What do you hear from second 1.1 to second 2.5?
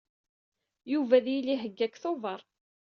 ad yili ihegga deg Tubeṛ.